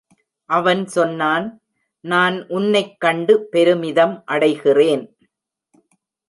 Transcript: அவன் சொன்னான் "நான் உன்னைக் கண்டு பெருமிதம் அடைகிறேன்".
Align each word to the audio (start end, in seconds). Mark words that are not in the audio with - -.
அவன் 0.49 0.85
சொன்னான் 0.87 1.45
"நான் 2.03 2.37
உன்னைக் 2.49 2.99
கண்டு 2.99 3.35
பெருமிதம் 3.51 4.15
அடைகிறேன்". 4.27 5.05